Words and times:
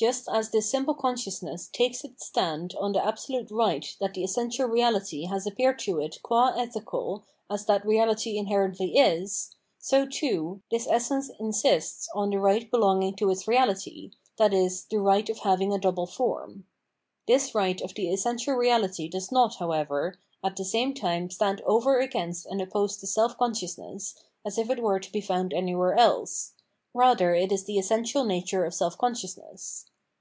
Just 0.00 0.28
as 0.28 0.50
this 0.52 0.70
simple 0.70 0.94
consciousness 0.94 1.66
takes 1.72 2.04
its 2.04 2.24
stand 2.24 2.72
on 2.78 2.92
the 2.92 3.04
absolute 3.04 3.50
right 3.50 3.84
that 3.98 4.14
the 4.14 4.22
essential 4.22 4.68
reality 4.68 5.24
has 5.24 5.44
appeared 5.44 5.80
to 5.80 5.98
it 5.98 6.20
gua 6.22 6.54
ethical 6.56 7.24
as 7.50 7.66
that 7.66 7.84
reality 7.84 8.38
inherently 8.38 8.96
is, 8.96 9.56
so, 9.80 10.06
too, 10.06 10.62
this 10.70 10.86
essence 10.86 11.32
insists 11.40 12.08
on 12.14 12.30
the 12.30 12.38
right 12.38 12.70
belonging 12.70 13.16
to 13.16 13.28
its 13.28 13.48
reality, 13.48 14.12
i.e. 14.38 14.70
the 14.88 15.00
right 15.00 15.28
of 15.28 15.38
having 15.38 15.72
a 15.72 15.80
double 15.80 16.06
form.*' 16.06 16.64
This 17.26 17.52
right 17.52 17.80
of 17.80 17.94
the 17.94 18.12
essential 18.12 18.54
reality 18.54 19.08
does 19.08 19.32
not, 19.32 19.56
however, 19.56 20.20
at, 20.44 20.54
the 20.54 20.64
same 20.64 20.94
time 20.94 21.28
stand 21.28 21.60
over 21.62 21.98
against 21.98 22.46
and 22.46 22.62
opposed 22.62 23.00
to 23.00 23.08
self 23.08 23.36
consciousness, 23.36 24.14
as 24.46 24.58
if 24.58 24.70
it 24.70 24.80
were 24.80 25.00
to 25.00 25.10
be 25.10 25.20
found 25.20 25.52
anywhere 25.52 25.94
else; 25.96 26.52
rather 26.94 27.34
it 27.34 27.50
is 27.52 27.64
the 27.64 27.78
essential 27.78 28.24
nature 28.24 28.64
of 28.64 28.72
self 28.74 28.96
consciousness. 28.96 29.84